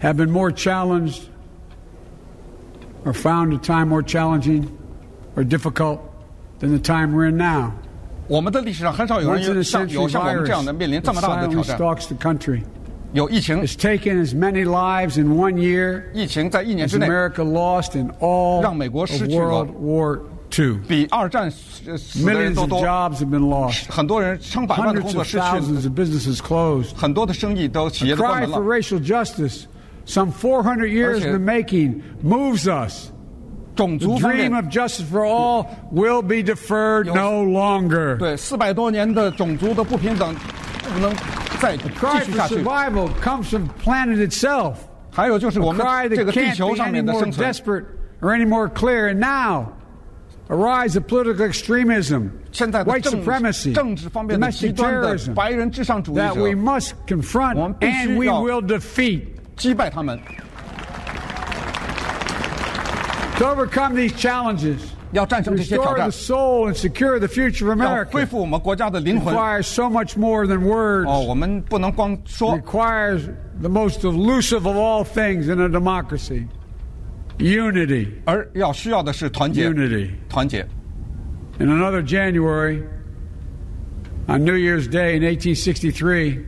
[0.00, 1.24] have been more challenged
[3.04, 4.66] or found a time more challenging
[5.36, 5.98] or difficult
[6.60, 7.72] than the time we're in now.
[8.28, 11.78] 我们的历史上很少有 Once in 人 a 有像 century 有像我们 virus 这样的面临这 that 么大的挑 silently 战。
[11.78, 12.62] stalks the country.
[13.12, 18.08] 有疫情， It's taken as many lives in one year 疫情在一年 as 之内 America lost in
[18.20, 20.20] all 让美国 of 失去了 World War
[20.52, 20.78] II.
[20.86, 23.90] 比二战死死的人 Millions 都 of 多， jobs have been lost.
[23.90, 26.94] 很多人上百万的 Hundreds 工作 of 失去， thousands of businesses closed.
[26.94, 28.76] 很多的生意都企业都关 Cry 门 for 了。
[28.78, 29.64] racial justice,
[30.05, 33.11] Some 400 years in the making, moves us.
[33.75, 38.17] 种 The 族方面 dream，of justice for all will be deferred no longer.
[38.17, 40.33] 对四百多年的种族的不平等
[40.93, 41.11] 不能
[41.59, 42.55] 再继 Cry 续 for 下去。
[42.63, 44.75] survival comes from planet itself.
[45.11, 47.83] 还有就是我 A 们 cry 这 that 个地 can't 球 be 上 any 面的 more 生存，desperate
[48.21, 49.09] or any more clear.
[49.09, 49.73] And now,
[50.47, 56.33] a rise of political extremism, 现在的 white 政 supremacy, 政治方面的极 domestic 端的 terrorism 白人至上主义 that
[56.35, 59.23] we 者，must confront 我们必须 and we 要 will defeat.
[59.56, 60.18] 击败他们，
[63.38, 64.76] To overcome these challenges,
[65.12, 69.34] 要战胜这些挑 restore the 战， soul and secure the future of 要恢 America 复我们国家的灵魂。
[69.34, 71.08] requires so much more than words.
[71.08, 73.22] 哦，我们不能光说， requires
[73.60, 76.46] the most elusive of all things in a democracy
[77.38, 80.10] unity, 而要需要的是团结， unity.
[80.28, 80.66] 团结。
[81.58, 82.82] In another January,
[84.26, 86.44] on New Year's Day in 1863,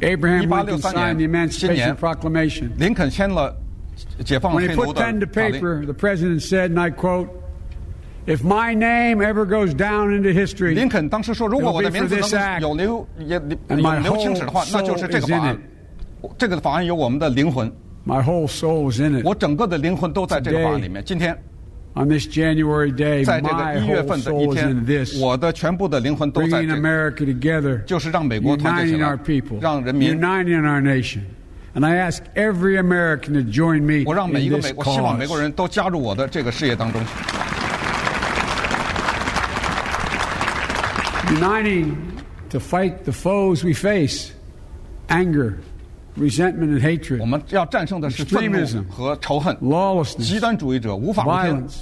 [0.00, 2.70] Abraham Lincoln 1863 signed the 年， Emancipation Proclamation.
[2.78, 3.54] 林肯签了
[4.24, 5.60] 解放 When 黑 he 奴 put 的 pen to 法令。
[5.60, 7.28] paper, the president said, and I quote,
[8.26, 12.60] If my name ever goes down into history, 林肯当时说：“如果我的名字 It'll be for this 能 act.
[12.62, 16.30] 有留也 And 有 my 留青史的话 whole，那就是这个法 soul is 案 in。
[16.38, 17.70] 这个法案有我们的灵魂，
[18.06, 19.26] my whole soul is in it.
[19.26, 21.04] 我整个的灵魂都在这个法案里面。
[21.04, 21.36] 今天
[21.96, 25.16] On this January day, 在这个 my 一月 whole 份的一 soul is 天 in this.
[25.20, 30.18] 我的全部的灵魂都在 Bringing 这个， America together, 就是让美国团结起 uniting 来 our people, 让人民。
[30.18, 31.20] uniting our nation.
[31.76, 35.40] And I ask every American to join me 我让每一 in 个 this 美，我希望美国 cause.
[35.42, 37.00] 人都加入我的这个事业当中。
[41.30, 41.94] Uniting
[42.50, 44.30] to fight the foes we face
[45.08, 45.54] anger,
[46.16, 51.74] resentment, and hatred, 我们要战胜的是愤怒 Extremism 和仇恨， lawlessness, 极端主义者无法无天， violence,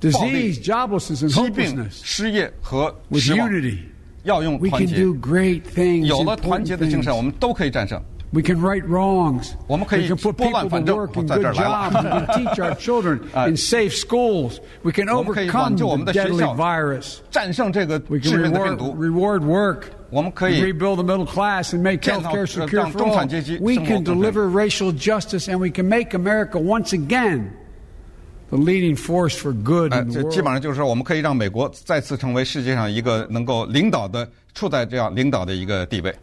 [0.00, 2.00] disease, joblessness, and 疾病、 hopelessness.
[2.02, 3.78] 失业和 With 失望， unity,
[4.24, 5.20] 要用 we 团 can do 结。
[5.20, 6.04] great things.
[6.06, 7.24] 有了团 important 结的精神，我 things.
[7.24, 8.00] 们都可以战胜。
[8.34, 9.50] We can right wrongs.
[9.66, 10.96] 我们可以 we can put 拨乱 people 反 to 正。
[10.98, 11.90] work 我 in 在这儿 good 来了。
[11.90, 12.02] jobs.
[12.02, 14.56] we can teach our children 呃 in safe schools.
[14.82, 16.54] We can 我们可以 overcome 挽救我们 the 的学 deadly 校。
[16.54, 17.16] virus.
[17.30, 18.96] 战胜这个 We 致 can 命的病 reward, 毒。
[18.96, 19.82] reward work.
[20.10, 23.14] 我们可以 rebuild the middle class and make 建造- health care secure 让 for 中 all.
[23.14, 24.22] 产阶级 We 生活 can 更好。
[24.22, 27.50] deliver racial justice and we can make America once again
[28.50, 30.54] the leading force for good 哎， in 这 the 基本 world.
[30.54, 36.14] 上就是说，我们可以让美国再次成为世界上一个能够领导的、处在这样领导的一个地位。